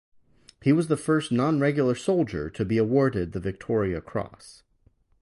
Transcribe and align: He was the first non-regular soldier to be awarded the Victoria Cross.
He 0.63 0.73
was 0.73 0.87
the 0.87 0.97
first 0.97 1.31
non-regular 1.31 1.93
soldier 1.93 2.49
to 2.49 2.65
be 2.65 2.79
awarded 2.79 3.33
the 3.33 3.39
Victoria 3.39 4.01
Cross. 4.01 4.63